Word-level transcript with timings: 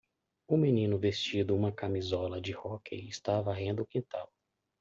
Um 0.49 0.57
menino 0.57 0.97
vestindo 0.97 1.55
uma 1.55 1.71
camisola 1.71 2.41
de 2.41 2.57
hóquei 2.57 3.07
está 3.07 3.39
varrendo 3.39 3.83
o 3.83 3.85
quintal. 3.85 4.33